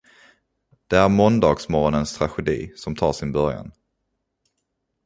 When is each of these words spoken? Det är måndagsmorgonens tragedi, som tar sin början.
Det 0.87 0.95
är 0.97 1.09
måndagsmorgonens 1.09 2.17
tragedi, 2.17 2.73
som 2.75 2.95
tar 2.95 3.13
sin 3.13 3.31
början. 3.31 3.71